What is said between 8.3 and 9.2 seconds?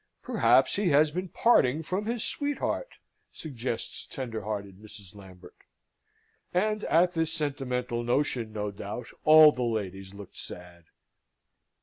no doubt